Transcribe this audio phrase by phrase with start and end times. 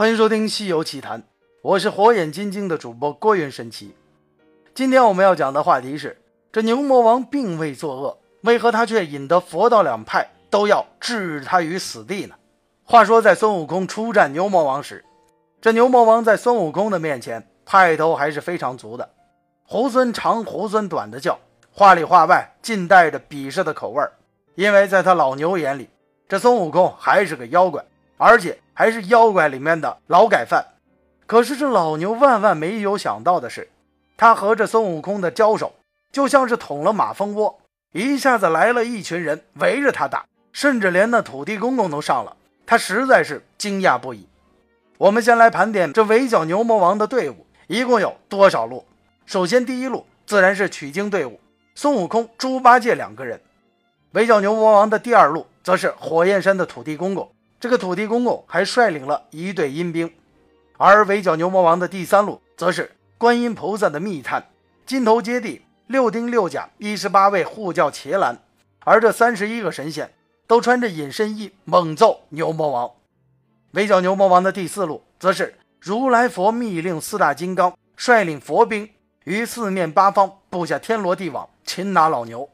[0.00, 1.20] 欢迎收听《西游奇谈》，
[1.60, 3.94] 我是火眼金睛的主播郭云神奇。
[4.74, 6.16] 今天我们要讲的话题是：
[6.50, 12.34] 这牛魔王并未作恶，为何他却引得佛道两派都要置他于死地呢？
[12.82, 15.04] 话说，在孙悟空出战牛魔王时，
[15.60, 19.06] 这牛魔王在孙悟空的面前派头还是非常足的，
[19.68, 21.38] 猢狲长猢狲短的叫，
[21.70, 24.10] 话里话外尽带着鄙视的口味儿。
[24.54, 25.90] 因为在他老牛眼里，
[26.26, 27.84] 这孙悟空还是个妖怪，
[28.16, 30.64] 而且还是妖怪里面的劳改犯。
[31.26, 33.68] 可是这老牛万万没有想到的是，
[34.16, 35.74] 他和这孙悟空的交手，
[36.10, 37.60] 就像是捅了马蜂窝，
[37.92, 42.34] 一下子来了一群人围着他打，甚至连那土地公公都上了。
[42.64, 44.26] 他实在是惊讶不已。
[44.96, 48.86] 我们先来盘点这围剿牛魔王的队伍一共有多少路。
[49.26, 51.38] 首先，第一路自然是取经队伍，
[51.74, 53.38] 孙悟空、猪八戒两个人。
[54.12, 57.30] 围剿牛魔王的第二路，则是火焰山的土地公公。
[57.60, 60.10] 这个土地公公还率领了一队阴兵。
[60.78, 64.48] 而围剿牛魔王的第三路，则是观音菩萨的密探，
[64.86, 68.38] 金头接地，六丁六甲，一十八位护教伽蓝。
[68.82, 70.10] 而这三十一个神仙
[70.46, 72.90] 都穿着隐身衣，猛揍牛魔王。
[73.72, 78.88] 围剿牛魔王的第四路，则是如来佛密令四大金刚率领佛兵
[79.24, 82.48] 于四面八方布下天罗地网，擒拿老牛。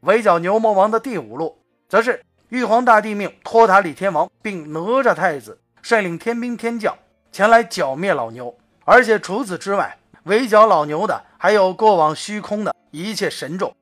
[0.00, 1.58] 围剿牛魔王的第五路，
[1.90, 6.96] 则是玉皇大帝命托塔李天王并哪吒太子率领天兵天将
[7.30, 8.52] 前来剿灭老牛。
[8.84, 13.72] 而且除此之外，围剿老牛的还有过往虚空的一切神众，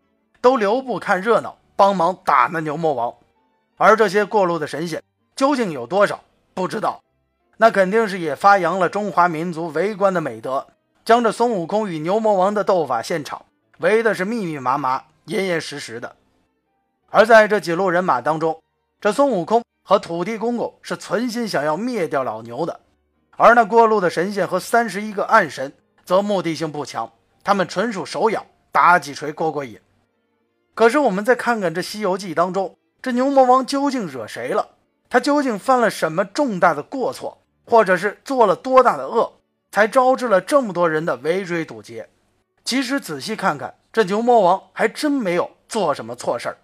[0.42, 3.14] 都留步看热闹，帮忙打那牛魔王。
[3.78, 5.02] 而这些过路的神仙
[5.34, 6.20] 究竟有多少，
[6.52, 7.02] 不知道。
[7.56, 10.66] 那肯定是也发扬了中华民族围观的美德，
[11.06, 13.46] 将这孙悟空与牛魔王的斗法现场
[13.78, 15.04] 围的是密密麻麻。
[15.24, 16.16] 严严实实的，
[17.10, 18.62] 而在这几路人马当中，
[19.00, 22.80] 这孙悟空和土地公公是存心想要灭掉老牛的，
[23.36, 25.72] 而那过路的神仙和三十一个暗神
[26.04, 27.10] 则目的性不强，
[27.42, 29.80] 他们纯属手痒，打几锤过过瘾。
[30.74, 34.68] 可是我们再看看这《西游记》当中，这牛魔王究竟惹谁了？
[35.08, 39.32] 他究竟犯了什么重大的过错，或者是做了多大的恶，
[39.72, 42.10] 才招致了这么多人的围追堵截？
[42.64, 43.74] 其实仔细看看。
[43.90, 46.58] 这牛魔王还真没有做什么错事儿，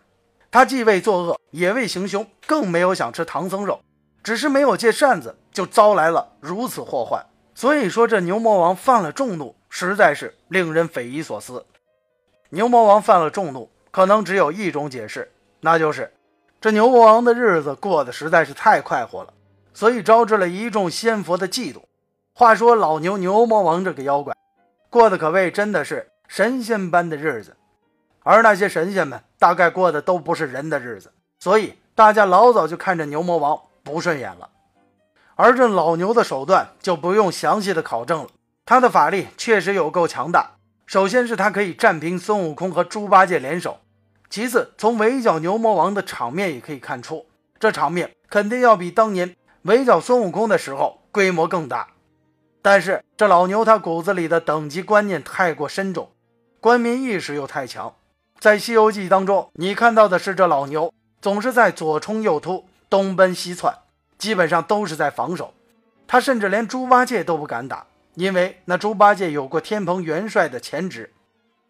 [0.54, 3.80] 他既未作恶，也未行凶，更没有想吃唐僧肉，
[4.22, 7.26] 只是没有借扇子，就招来了如此祸患。
[7.56, 11.66] 所以说，这牛魔王犯了众怒，实在是令人匪夷所思。
[12.50, 16.12] 牛魔王犯了众怒，可能只有一种解释，那就是
[16.60, 19.34] 这牛魔王的日子过得实在是太快活了，
[19.72, 21.82] 所以招致了一众仙佛的嫉妒。
[22.32, 24.32] 话说老牛牛魔王这个妖怪，
[24.88, 26.12] 过得可谓真的是。
[26.28, 27.56] 神仙般的日子，
[28.22, 34.48] 而那些神仙们大概过的都不是人的日子，所以大家老早就看着牛魔王不顺眼了。
[35.34, 38.28] 而这老牛的手段就不用详细的考证了，
[38.64, 40.52] 他的法力确实有够强大。
[40.86, 43.80] 首先是他可以战平孙悟空和猪八戒联手，
[44.30, 47.26] 其次从围剿牛魔王的场面也可以看出，
[47.60, 51.88] 这场面肯定要比当年围剿孙悟空的时候规模更大。
[52.62, 56.10] 但是这老牛他骨子里的等级观念太过深重。
[56.62, 57.94] 官民意识又太强，
[58.44, 63.74] 在《西游记》当中，你看到的是这老牛总是在左冲右突、东奔西窜，
[64.18, 65.54] 基本上都是在防守。
[66.06, 71.10] 他甚至连猪八戒都不敢打，因为那猪八戒有过天蓬元帅的前职，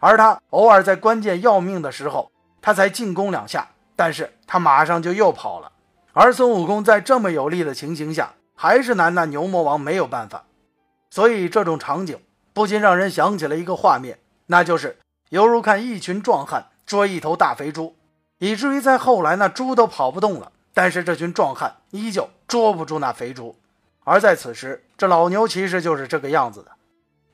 [0.00, 5.70] 而他偶尔在关键要命的时候，他才进攻两下，但是他马上就又跑了。
[6.12, 10.42] 而孙悟空在这么有利的情形下，还是拿那牛魔王没有办法。
[11.08, 12.18] 所以这种场景
[12.52, 14.18] 不禁让人想起了一个画面。
[14.46, 14.98] 那就是
[15.34, 17.96] 犹如看一群壮汉捉一头大肥猪，
[18.38, 23.56] 以至于在后来那猪都跑不动了，但是这群壮汉依旧捉不住那肥猪。
[24.04, 26.70] 而在此时，这老牛其实就是这个样子的。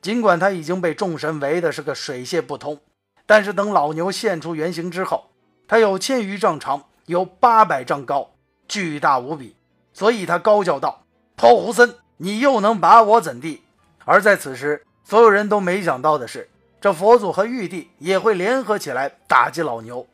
[0.01, 2.79] 尽管他已经被众神围的是个水泄不通，
[3.27, 5.29] 但是等老牛现出原形之后，
[5.67, 8.31] 他有千余丈长，有八百丈高，
[8.67, 9.55] 巨大无比。
[9.93, 11.03] 所以他高叫道
[11.37, 13.61] ：“泼猢狲，你又能把我怎地？”
[14.05, 16.49] 而在此时，所有人都没想到的是。
[16.81, 20.07] 这佛祖和玉帝也会联合起来打击老牛。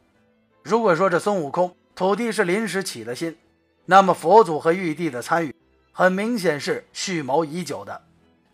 [0.64, 3.38] 如果说这孙悟空土地是临时起的心，
[3.86, 5.56] 那么佛祖和玉帝的参与
[5.94, 8.02] 很明显是蓄谋已久的。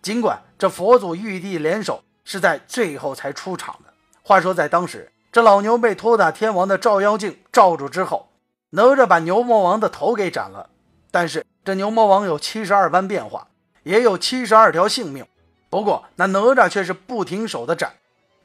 [0.04, 3.92] 尽管这佛祖玉帝联手是在最后才出场的。
[4.22, 8.30] 话说在当时，这老牛被托塔天王的照妖镜罩住之后，
[8.70, 10.70] 哪吒把牛魔王的头给斩了。
[11.10, 13.48] 但是这牛魔王有七十二般变化，
[13.82, 15.26] 也有七十二条性命。
[15.72, 17.92] 不过那哪吒却是不停手的斩。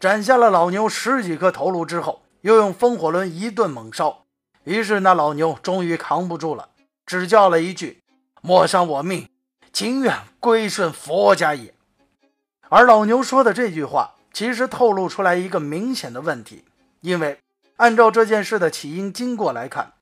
[0.01, 4.25] 斩下了老牛十几颗头颅之后，又用风火轮一顿猛烧，
[4.63, 6.69] 于是那老牛终于扛不住了，
[7.05, 8.03] 只叫了一句
[8.41, 9.29] ：“莫伤我命，
[9.73, 11.75] 情愿归顺佛家也。
[12.69, 16.65] 而老牛说的这句话，其实透露出来一个明显的问题，
[17.01, 17.41] 因为
[17.79, 19.95] 按照这件事的起因经过来看，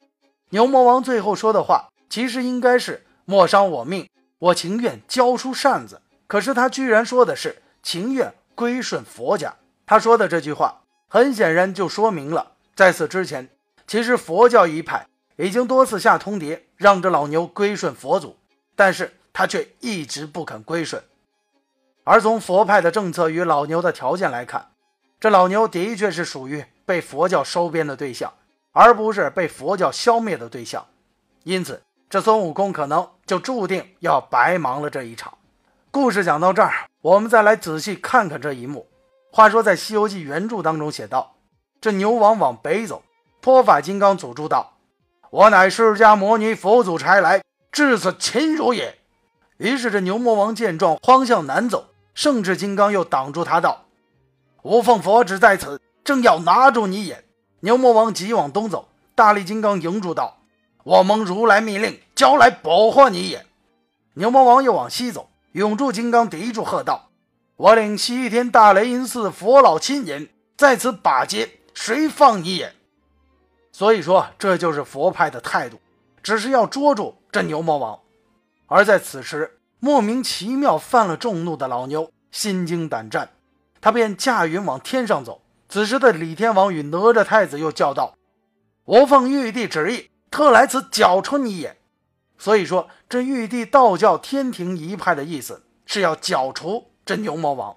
[0.51, 4.07] 牛魔王最后说的话，其实应该是莫伤我命，
[4.39, 6.03] 我情愿交出扇子。
[6.27, 9.55] 可是他居然说的是情愿归顺佛家。
[9.87, 13.49] 他说的这句话，很显然就说明了，在此之前，
[13.87, 15.07] 其实佛教一派
[15.37, 18.37] 已经多次下通牒，让这老牛归顺佛祖，
[18.75, 21.01] 但是他却一直不肯归顺。
[22.03, 24.73] 而从佛派的政策与老牛的条件来看，
[25.21, 28.33] 这老牛的确是属于被佛教收编的对象，
[28.73, 30.85] 而不是被佛教消灭的对象。
[31.45, 31.81] 因此，
[32.11, 35.39] 这孙悟空可能就注定要白忙了这一场。
[35.93, 38.89] 故事讲到这儿，我们再来仔细看看这一幕。
[39.37, 41.35] 话说，在《西游记》原著当中写道
[41.79, 43.03] ：“这牛王往北走，
[43.43, 44.79] 泼法金刚阻住道
[45.29, 48.97] ：‘我乃释迦牟尼佛祖差来，至此擒汝也。’
[49.59, 53.85] 于是这牛魔王见状，慌向南走。”圣智金刚又挡住他道
[54.65, 57.23] ：“无凤佛旨在此，正要拿住你也。”
[57.61, 60.39] 牛魔王急往东走，大力金刚迎住道
[60.83, 63.45] ：“我蒙如来密令，交来保护你也。”
[64.17, 67.06] 牛魔王又往西走，永驻金刚抵住喝道
[67.57, 72.75] ：“我领西天大雷音寺佛老亲引，在此把劫，谁放你也？”
[73.73, 75.81] 所以说，这就是佛派的态度，
[76.23, 77.99] 只是要捉住这牛魔王。
[78.67, 79.53] 而在此时。
[79.79, 83.31] 莫名其妙犯了众怒的老牛心惊胆战，
[83.79, 85.43] 他便驾云往天上走。
[85.69, 88.17] 此时的李天王与哪吒太子又叫道
[88.85, 91.77] ：“我奉玉帝旨意，特来此剿除你也。”
[92.39, 97.77] 所以说，这玉帝道教天庭一派的意思是要剿除这牛魔王。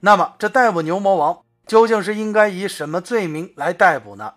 [0.00, 4.34] 那么，这逮捕牛魔王究竟是应该以什么罪名来逮捕呢？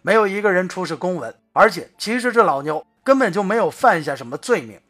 [0.00, 4.80] 没有一个人出示公文，而且其实这老牛根本就没有犯下什么罪名。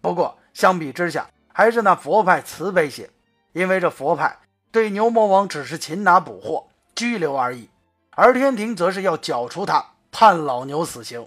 [0.00, 3.10] 不过，相比之下，还是那佛派慈悲些，
[3.52, 4.38] 因为这佛派
[4.70, 7.68] 对牛魔王只是擒拿捕获、拘留而已，
[8.10, 11.26] 而天庭则是要剿除他，判老牛死刑。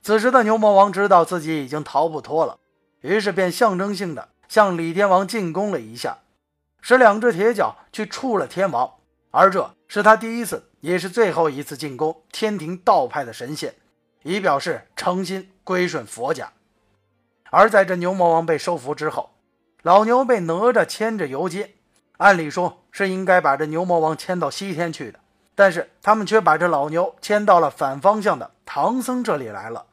[0.00, 2.58] 此时的牛魔王知道自己已经逃不脱了，
[3.00, 6.18] 于是便象征性的向李天王进攻了一下，
[6.80, 8.94] 使两只铁脚去触了天王，
[9.30, 13.74] 而这是他第一次，也是最后一次进攻天庭道派的神仙，
[14.22, 16.52] 以表示诚心归顺佛家。
[17.50, 19.30] 而在这牛魔王被收服之后，
[19.82, 21.74] 老牛被哪吒牵着游街。
[22.18, 25.18] 按理说是应该把这牛魔王牵到西天去的，
[25.54, 29.86] 但是他们却把这老牛牵到了反方向的唐僧这里来了。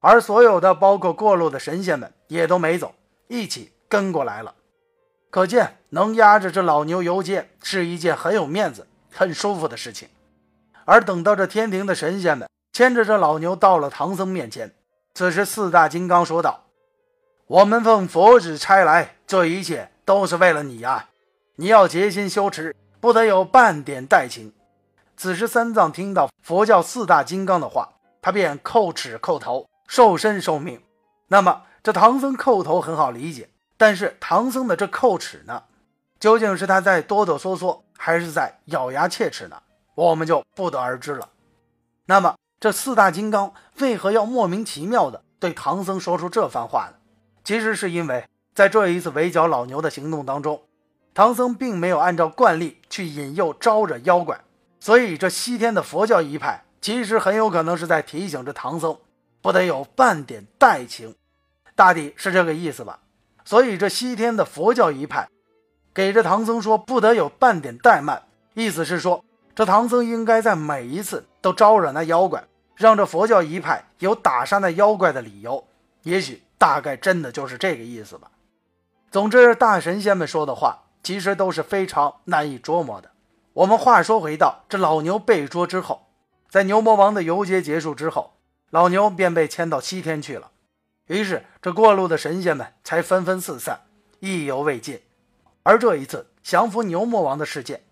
[0.00, 2.94] 而所有的，包括过路的神仙们也都没走，
[3.26, 4.56] 一起跟过来了。
[5.30, 10.08] 可见能压着这老牛游街是一件很有面子、很舒服的事情。
[10.84, 14.74] 而等到这天庭的神仙们牵着这老牛到了唐僧面前，
[15.14, 16.64] 此时四大金刚说道。
[17.46, 21.10] 我们奉佛旨差来，这一切都是为了你呀！
[21.56, 24.52] 你要竭心修持，不得有半点怠情。
[25.16, 30.82] 此时三藏听到佛教四大金刚的话，他便叩齿叩头，受身受命。
[31.28, 33.48] 那么这唐僧叩头很好理解，
[33.84, 35.64] 但是唐僧的这叩齿呢，
[36.18, 39.62] 究竟是他在哆哆嗦嗦，还是在咬牙切齿呢？
[39.94, 41.28] 我们就不得而知了。
[42.06, 46.94] 那么这四大金刚为何要莫名其妙的对唐僧说出这番话呢？
[47.44, 50.62] 其实是因为在这一次围剿老牛的行动当中，
[51.12, 54.40] 唐僧并没有按照惯例去引诱招惹妖怪，
[54.80, 58.96] 所以这西天的佛教一派其实很有可能是在提醒着唐僧，
[59.42, 61.14] 不得有半点怠情，
[61.74, 63.00] 大抵是这个意思吧。
[63.44, 65.28] 所以这西天的佛教一派
[65.92, 68.22] 给这唐僧说不得有半点怠慢，
[68.54, 69.24] 意思是说
[69.54, 72.44] 这唐僧应该在每一次都招惹那妖怪，
[72.76, 75.64] 让这佛教一派有打杀那妖怪的理由，
[76.02, 76.42] 也许。
[76.56, 78.30] 大概真的就是这个意思吧。
[79.10, 83.10] 总之，大神仙们说的话其实都是非常难以捉摸的。
[83.52, 86.06] 我们话说回到这老牛被捉之后，
[86.48, 88.32] 在牛魔王的游街结束之后，
[88.70, 90.52] 老牛便被牵到西天去了。
[91.06, 93.80] 于是，这过路的神仙们才纷纷四散，
[94.20, 95.00] 意犹未尽。
[95.62, 97.82] 而这一次降服牛魔王的事件，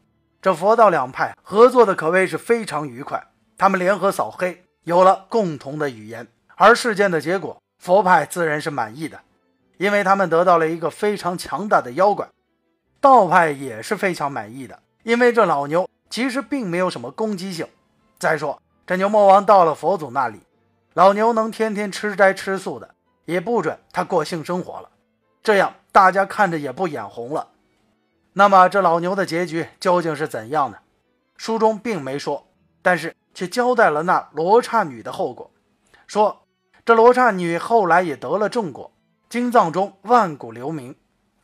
[0.41, 3.29] 这佛道两派合作的可谓是非常愉快。
[3.57, 6.27] 他们联合扫黑，有了共同的语言。
[6.57, 7.57] 而事件的结果。
[7.79, 9.19] 佛派自然是满意的，
[9.77, 12.29] 因为他们得到了一个非常强大的妖怪；
[13.01, 17.67] 道派也是非常满意的，因为这老牛其实并没有什么攻击性。
[18.21, 20.43] 再说，这牛魔王到了佛祖那里，
[20.95, 24.89] 老牛能天天吃斋吃素的，也不准他过性生活了，
[25.43, 27.49] 这样大家看着也不眼红了。
[28.33, 30.79] 那么，这老牛的结局究竟是怎样呢？
[31.37, 32.47] 书中并没说，
[32.81, 35.51] 但是却交代了那罗刹女的后果，
[36.07, 36.39] 说。
[36.85, 38.91] 这罗刹女后来也得了正果，
[39.29, 40.97] 经藏中万古留名，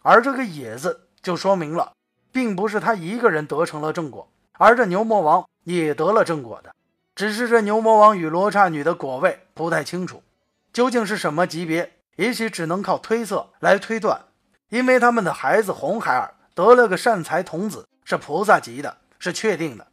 [0.02, 1.92] 而这个“也”字就说明了，
[2.32, 6.74] 并不是他一个人得成了正果，而这牛魔王也得了正果的。
[7.14, 10.24] 只是这牛魔王与罗刹女的果位不太清楚，
[10.72, 14.26] 究竟是什么级别，也许只能靠推测来推断。
[14.68, 19.86] 因为他们的孩子红孩儿得了个善财童子，是菩萨级的，是确定的。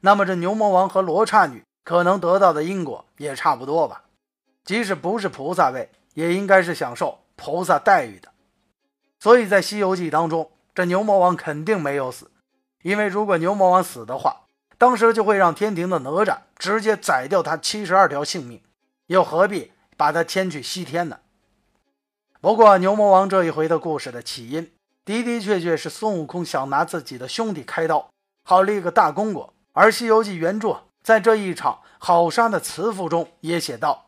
[0.00, 4.02] 那么这牛魔王和罗刹女可能得到的因果也差不多吧？
[4.64, 8.28] 即使不是菩萨位，也应该是享受菩萨待遇的。
[9.18, 12.30] 所以在《西游记》当中，这牛魔王肯定没有死，
[12.82, 14.42] 因为如果牛魔王死的话，
[14.76, 18.62] 当时就会让天庭的哪吒直接宰掉他七十二条性命，
[19.06, 21.18] 又何必把他牵去西天呢？
[22.40, 24.72] 不过牛魔王这一回的故事的起因
[25.04, 28.08] 的的确确是孙悟空想拿自己的兄弟开刀，
[28.44, 29.52] 好立个大功过。
[29.72, 34.06] 而《西游记》原著在这一场好杀的词赋中也写道：“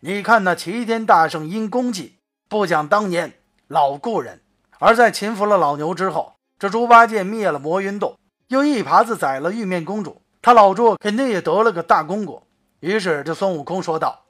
[0.00, 3.32] 你看那齐天大圣因功绩，不讲当年
[3.66, 4.42] 老故人。”
[4.78, 8.18] 而在擒服了老牛之后，这猪八戒灭了魔云洞。
[8.48, 12.42] 又一耙子宰了玉面公主，他老猪肯定也得了个大功果。
[12.80, 14.23] 于是这孙悟空说道：“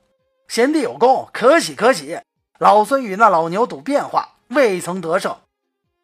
[0.49, 2.21] 贤弟有功，可喜可喜。
[2.59, 5.37] 老孙与那老牛赌变化，未曾得胜。”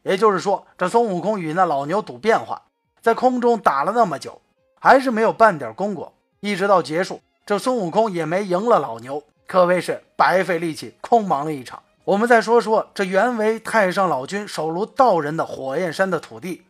[0.03, 2.63] 也就是说，这孙悟空与那老牛赌变化，
[3.03, 4.41] 在空中打了那么久，
[4.81, 6.13] 还是没有半点功果。
[6.41, 11.83] 一直到结束，这孙悟空也没赢了老牛，可谓是白费力气，空忙了一场。
[12.05, 16.65] 我们再说说这原为太上老君手炉道人的火焰山的土地。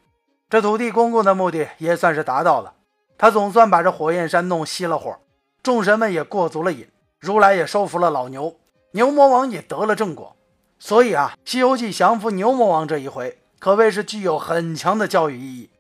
[0.50, 2.74] 这土地公公的目的也算是达到了，
[3.16, 5.16] 他总算把这火焰山弄熄了火，
[5.62, 6.88] 众神们也过足了瘾，
[7.20, 8.56] 如来也收服了老牛，
[8.92, 10.34] 牛魔王也得了正果。
[10.78, 15.70] 所以啊，《西游记》降服牛魔王这一回可谓是具有很强的教育意义，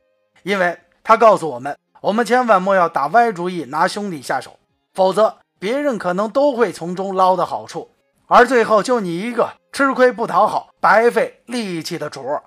[0.42, 4.58] 因为他告诉我们，我们千万莫要打歪主意拿兄弟下手，
[4.92, 7.90] 否则别人可能都会从中捞到好处，
[8.26, 12.42] 而最后就你一个吃亏不讨好、白费力气的主儿。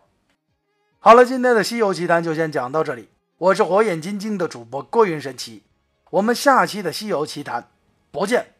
[0.99, 3.09] 好了，今天的《西游奇谈》就先讲到这里。
[3.39, 5.63] 我是火眼金睛的主播郭云神奇，
[6.11, 7.61] 我们下期的《西游奇谈》
[8.11, 8.52] 不见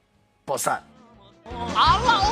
[0.45, 0.81] 不散。
[1.73, 2.22] 好了。